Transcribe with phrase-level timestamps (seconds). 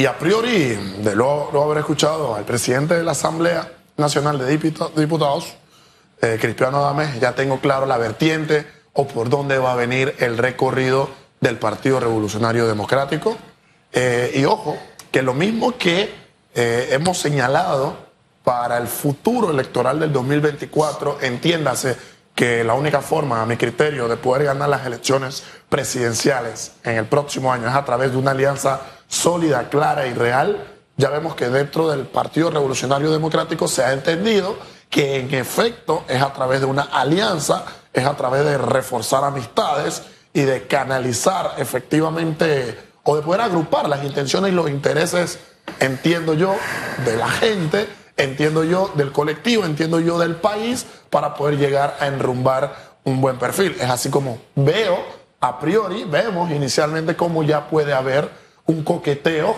[0.00, 4.56] Y a priori, de luego, haber escuchado al presidente de la Asamblea Nacional de
[4.96, 5.52] Diputados,
[6.22, 10.38] eh, Cristiano Adames, ya tengo claro la vertiente o por dónde va a venir el
[10.38, 11.10] recorrido
[11.42, 13.36] del Partido Revolucionario Democrático.
[13.92, 14.78] Eh, y ojo,
[15.12, 16.14] que lo mismo que
[16.54, 17.94] eh, hemos señalado
[18.42, 21.98] para el futuro electoral del 2024, entiéndase
[22.40, 27.04] que la única forma, a mi criterio, de poder ganar las elecciones presidenciales en el
[27.04, 30.66] próximo año es a través de una alianza sólida, clara y real.
[30.96, 34.56] Ya vemos que dentro del Partido Revolucionario Democrático se ha entendido
[34.88, 37.62] que en efecto es a través de una alianza,
[37.92, 44.02] es a través de reforzar amistades y de canalizar efectivamente o de poder agrupar las
[44.02, 45.40] intenciones y los intereses,
[45.78, 46.56] entiendo yo,
[47.04, 47.86] de la gente,
[48.22, 52.74] entiendo yo, del colectivo, entiendo yo, del país, para poder llegar a enrumbar
[53.04, 53.76] un buen perfil.
[53.80, 54.98] Es así como veo,
[55.40, 58.30] a priori, vemos inicialmente cómo ya puede haber
[58.66, 59.56] un coqueteo,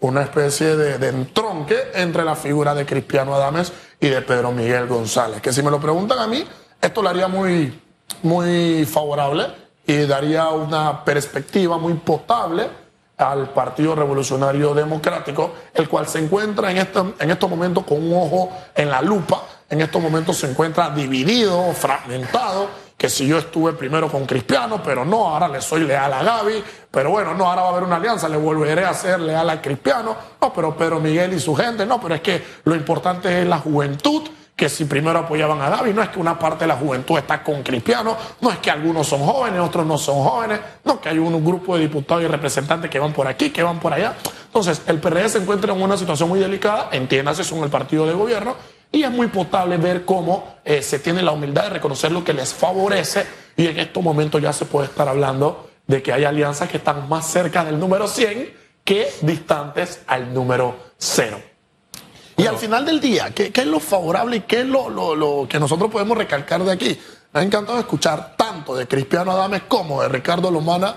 [0.00, 5.40] una especie de, entronque entre la figura de Cristiano Adames y de Pedro Miguel González.
[5.40, 6.44] Que si me lo preguntan a mí,
[6.80, 7.80] esto lo haría muy,
[8.22, 9.46] muy favorable
[9.86, 12.83] y daría una perspectiva muy potable
[13.16, 18.12] al Partido Revolucionario Democrático, el cual se encuentra en, este, en estos momentos con un
[18.14, 23.72] ojo en la lupa, en estos momentos se encuentra dividido, fragmentado, que si yo estuve
[23.72, 27.62] primero con Cristiano, pero no, ahora le soy leal a Gaby, pero bueno, no, ahora
[27.62, 31.00] va a haber una alianza, le volveré a ser leal a Cristiano, no, pero Pedro
[31.00, 34.22] Miguel y su gente, no, pero es que lo importante es la juventud,
[34.56, 37.42] que si primero apoyaban a Gaby, no es que una parte de la juventud está
[37.42, 41.18] con Cristiano, no es que algunos son jóvenes, otros no son jóvenes, no, que hay
[41.18, 44.14] un grupo de diputados y representantes que van por aquí, que van por allá.
[44.46, 48.12] Entonces, el PRD se encuentra en una situación muy delicada, entiéndase, son el partido de
[48.12, 48.54] gobierno,
[48.92, 52.32] y es muy potable ver cómo eh, se tiene la humildad de reconocer lo que
[52.32, 56.68] les favorece y en estos momentos ya se puede estar hablando de que hay alianzas
[56.68, 61.53] que están más cerca del número 100 que distantes al número 0.
[62.36, 65.90] Y al final del día, ¿qué, es lo favorable y qué es lo, que nosotros
[65.90, 66.98] podemos recalcar de aquí?
[67.32, 70.96] Me ha encantado escuchar tanto de Cristiano Adames como de Ricardo Lomana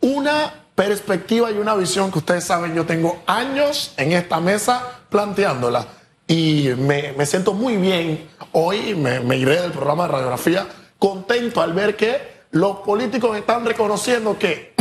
[0.00, 5.86] una perspectiva y una visión que ustedes saben, yo tengo años en esta mesa planteándola
[6.26, 8.28] y me, siento muy bien.
[8.52, 10.66] Hoy me, iré del programa de radiografía
[10.98, 14.74] contento al ver que los políticos están reconociendo que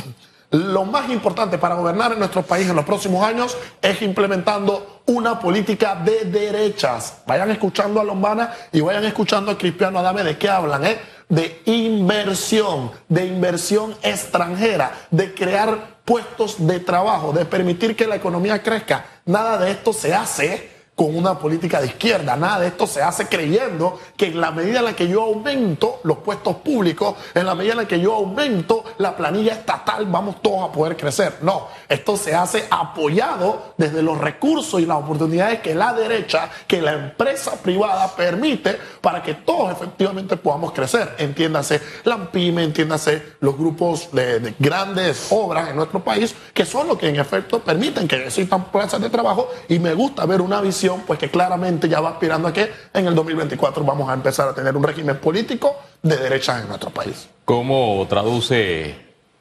[0.53, 5.39] lo más importante para gobernar en nuestro país en los próximos años es implementando una
[5.39, 7.23] política de derechas.
[7.25, 10.99] Vayan escuchando a Lombana y vayan escuchando a Cristiano Adame de qué hablan, ¿eh?
[11.27, 18.61] De inversión, de inversión extranjera, de crear puestos de trabajo, de permitir que la economía
[18.61, 19.05] crezca.
[19.25, 22.35] Nada de esto se hace con una política de izquierda.
[22.35, 25.99] Nada de esto se hace creyendo que en la medida en la que yo aumento
[26.03, 30.41] los puestos públicos, en la medida en la que yo aumento la planilla estatal, vamos
[30.41, 31.37] todos a poder crecer.
[31.41, 36.81] No, esto se hace apoyado desde los recursos y las oportunidades que la derecha, que
[36.81, 41.15] la empresa privada permite para que todos efectivamente podamos crecer.
[41.17, 46.97] Entiéndase la PYME, entiéndase los grupos de, grandes obras en nuestro país, que son los
[46.97, 50.82] que en efecto permiten que existan plazas de trabajo y me gusta ver una visión
[51.05, 54.53] pues que claramente ya va aspirando a que en el 2024 vamos a empezar a
[54.53, 57.29] tener un régimen político de derecha en nuestro país.
[57.45, 58.95] ¿Cómo traduce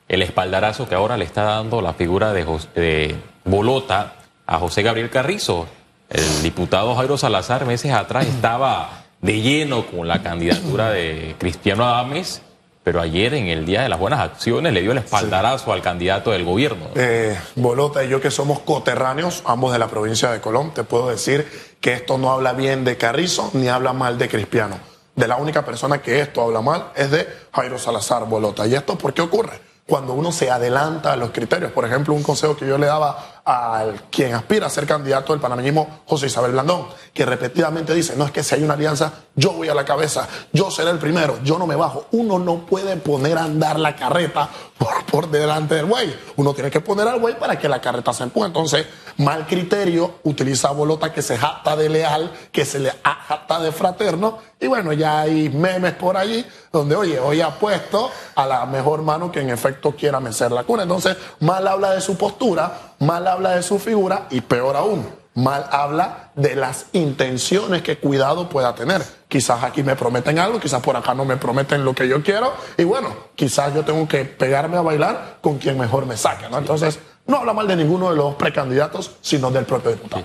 [0.08, 2.44] el espaldarazo que ahora le está dando la figura de,
[2.74, 4.14] de Bolota
[4.46, 5.66] a José Gabriel Carrizo?
[6.08, 12.42] El diputado Jairo Salazar meses atrás estaba de lleno con la candidatura de Cristiano Adames
[12.84, 16.32] pero ayer en el Día de las Buenas Acciones le dio el espaldarazo al candidato
[16.32, 16.86] del gobierno.
[16.94, 21.08] Eh, Bolota y yo que somos coterráneos, ambos de la provincia de Colón, te puedo
[21.08, 21.46] decir
[21.80, 24.78] que esto no habla bien de Carrizo ni habla mal de Cristiano.
[25.14, 28.66] De la única persona que esto habla mal es de Jairo Salazar Bolota.
[28.66, 29.71] ¿Y esto por qué ocurre?
[29.86, 31.72] Cuando uno se adelanta a los criterios.
[31.72, 35.40] Por ejemplo, un consejo que yo le daba al quien aspira a ser candidato del
[35.40, 39.52] panameñismo, José Isabel Blandón, que repetidamente dice, no es que si hay una alianza, yo
[39.52, 42.06] voy a la cabeza, yo seré el primero, yo no me bajo.
[42.12, 44.48] Uno no puede poner a andar la carreta
[44.78, 46.16] por, por delante del buey.
[46.36, 48.46] Uno tiene que poner al buey para que la carreta se empuje.
[48.46, 48.86] Entonces,
[49.18, 54.38] mal criterio, utiliza bolota que se jacta de leal, que se le jacta de fraterno.
[54.60, 59.02] Y bueno, ya hay memes por allí donde, oye, hoy ha puesto a la mejor
[59.02, 60.82] mano que en efecto quiera mecer la cuna.
[60.84, 65.66] Entonces, mal habla de su postura, mal habla de su figura y peor aún, mal
[65.70, 69.02] habla de las intenciones que cuidado pueda tener.
[69.28, 72.52] Quizás aquí me prometen algo, quizás por acá no me prometen lo que yo quiero
[72.76, 76.58] y bueno, quizás yo tengo que pegarme a bailar con quien mejor me saque, ¿no?
[76.58, 80.24] Entonces, no habla mal de ninguno de los precandidatos, sino del propio diputado.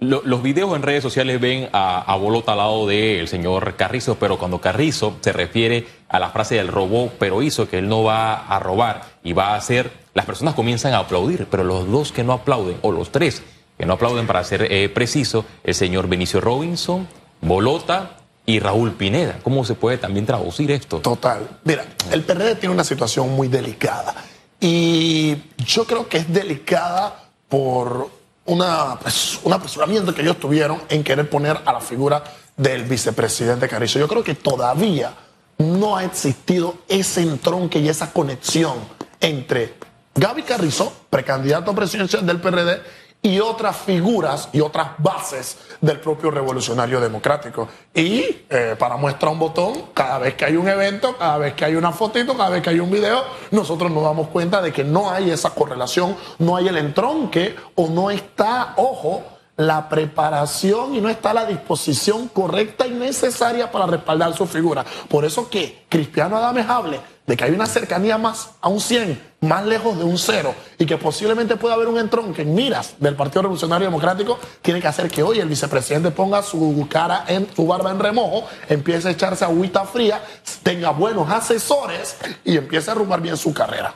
[0.00, 4.36] Los videos en redes sociales ven a, a Bolota al lado del señor Carrizo, pero
[4.36, 8.34] cuando Carrizo se refiere a la frase del robó, pero hizo que él no va
[8.34, 12.22] a robar y va a hacer las personas comienzan a aplaudir, pero los dos que
[12.22, 13.42] no aplauden, o los tres
[13.78, 17.08] que no aplauden para ser eh, preciso, el señor Benicio Robinson,
[17.40, 19.38] Bolota y Raúl Pineda.
[19.42, 20.98] ¿Cómo se puede también traducir esto?
[20.98, 21.48] Total.
[21.64, 24.14] Mira, el PRD tiene una situación muy delicada
[24.64, 28.08] y yo creo que es delicada por
[28.46, 28.96] una,
[29.42, 32.22] un apresuramiento que ellos tuvieron en querer poner a la figura
[32.56, 33.98] del vicepresidente Carrizo.
[33.98, 35.14] Yo creo que todavía
[35.58, 38.74] no ha existido ese entronque y esa conexión
[39.20, 39.74] entre
[40.14, 42.82] Gaby Carrizo, precandidato presidencial del PRD,
[43.24, 47.68] y otras figuras y otras bases del propio revolucionario democrático.
[47.94, 51.64] Y eh, para muestra un botón, cada vez que hay un evento, cada vez que
[51.64, 53.22] hay una fotito, cada vez que hay un video,
[53.52, 57.88] nosotros nos damos cuenta de que no hay esa correlación, no hay el entronque o
[57.88, 59.22] no está, ojo,
[59.56, 64.84] la preparación y no está la disposición correcta y necesaria para respaldar su figura.
[65.08, 69.31] Por eso que Cristiano Adames hable de que hay una cercanía más a un 100,
[69.42, 73.14] más lejos de un 0, y que posiblemente pueda haber un entronque en miras del
[73.14, 77.66] Partido Revolucionario Democrático, tiene que hacer que hoy el vicepresidente ponga su cara en su
[77.66, 80.22] barba en remojo, empiece a echarse agüita fría,
[80.62, 83.94] tenga buenos asesores y empiece a arrumar bien su carrera.